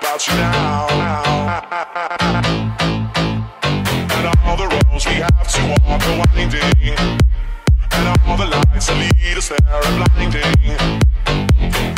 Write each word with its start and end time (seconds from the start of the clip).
about 0.00 0.26
you 0.26 0.34
now. 0.34 0.86
And 4.10 4.26
all 4.44 4.56
the 4.56 4.66
roads 4.66 5.06
we 5.06 5.14
have 5.14 5.48
to 5.48 5.60
walk 5.86 6.02
are 6.02 6.18
winding. 6.34 6.62
And 7.92 8.18
all 8.26 8.36
the 8.36 8.46
lights 8.46 8.86
that 8.86 8.96
lead 8.96 9.38
us 9.38 9.48
there 9.48 9.58
are 9.68 9.82
blinding. 9.82 10.54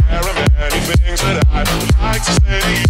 There 0.09 0.21
are 0.21 0.35
many 0.35 0.81
things 0.81 1.21
that 1.23 1.45
I'd 1.51 1.69
like 2.01 2.23
to 2.25 2.33
say 2.41 2.90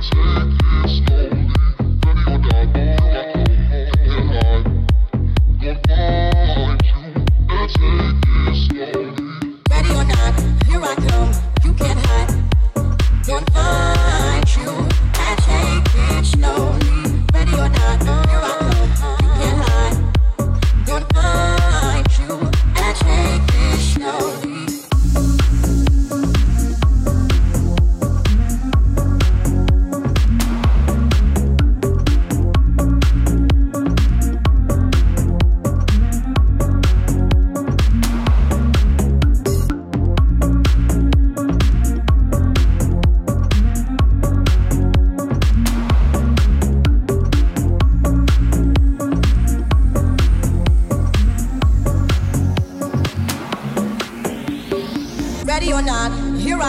and 0.00 0.12
take 0.12 0.14
it 0.14 1.08
slowly. 1.08 1.27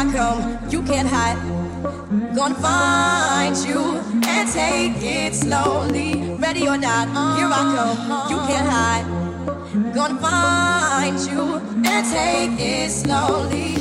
I 0.10 0.12
come, 0.12 0.70
you 0.72 0.82
can't 0.82 1.08
hide. 1.08 1.38
Gonna 2.36 2.56
find 2.56 3.56
you 3.58 3.98
and 4.28 4.50
take 4.52 5.04
it 5.04 5.36
slowly. 5.36 6.36
Ready 6.40 6.68
or 6.68 6.78
not, 6.78 7.08
here 7.38 7.50
I 7.52 7.62
come, 7.76 8.32
you 8.32 8.38
can't 8.50 8.68
hide. 8.68 9.94
Gonna 9.94 10.20
find 10.20 11.20
you 11.20 11.58
and 11.86 12.06
take 12.10 12.60
it 12.60 12.90
slowly. 12.90 13.76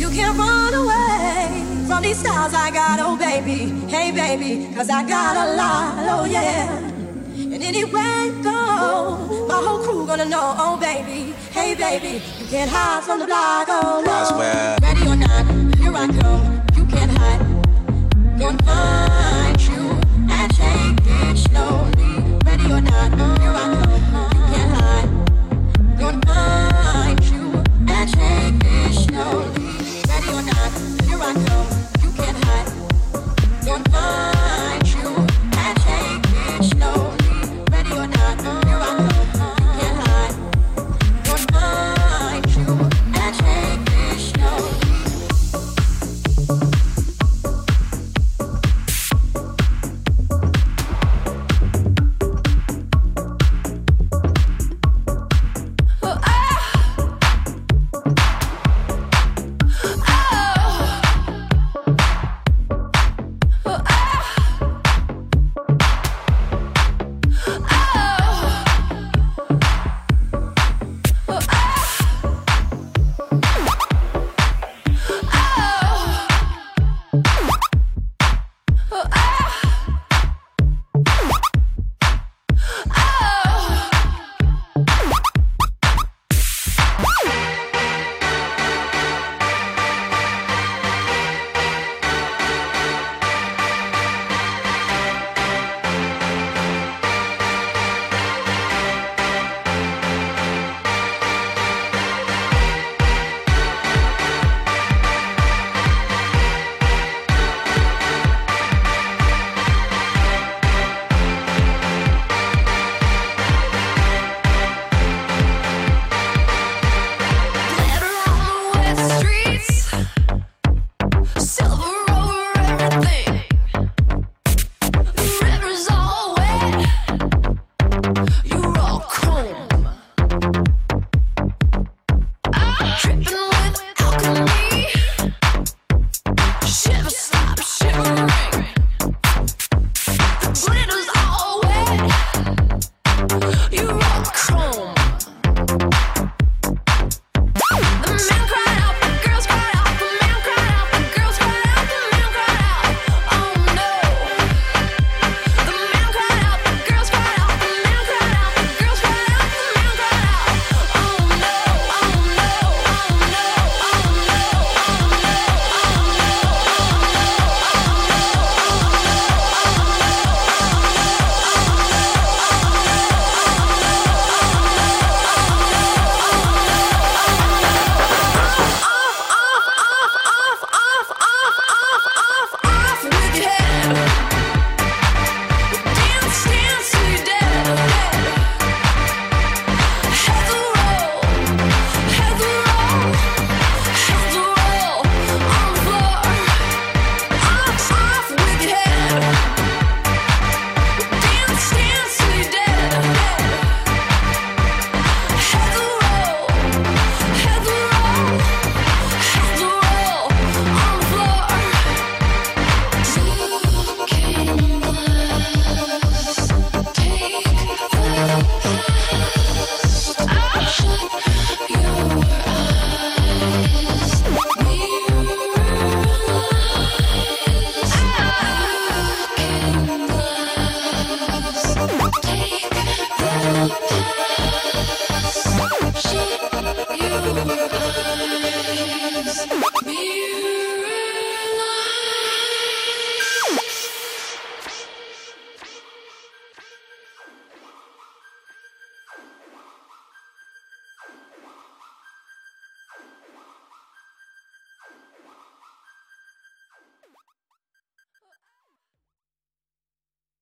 You 0.00 0.08
can't 0.08 0.38
run 0.38 0.72
away 0.72 1.84
from 1.86 2.02
these 2.04 2.18
styles 2.18 2.54
I 2.54 2.70
got, 2.70 2.98
oh 3.00 3.18
baby. 3.18 3.68
Hey 3.86 4.12
baby, 4.12 4.74
cause 4.74 4.88
I 4.88 5.06
got 5.06 5.36
a 5.36 5.56
lot, 5.56 5.94
oh 6.08 6.24
yeah. 6.24 6.78
And 7.52 7.62
anywhere 7.62 8.24
you 8.24 8.42
go, 8.42 9.46
my 9.46 9.56
whole 9.56 9.82
crew 9.84 10.06
gonna 10.06 10.24
know, 10.24 10.54
oh 10.56 10.78
baby. 10.80 11.29
Hey 11.52 11.74
baby, 11.74 12.22
you 12.38 12.46
can't 12.46 12.70
hide 12.70 13.02
from 13.02 13.18
the 13.18 13.26
block, 13.26 13.66
oh 13.68 14.02
no. 14.06 14.38
Ready 14.86 15.02
or 15.08 15.16
not, 15.16 15.76
here 15.76 15.92
I 15.94 16.06
come, 16.06 16.62
you 16.76 16.86
can't 16.86 17.10
hide. 17.10 17.40
Gonna 18.38 18.62
find 18.62 19.39